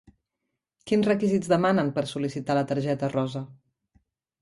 [0.91, 3.47] Quins requisits demanen per sol·licitar la targeta rosa?